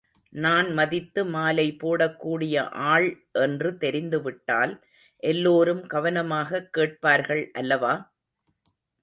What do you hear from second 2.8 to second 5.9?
ஆள் என்று தெரிந்து விட்டால் எல்லோரும்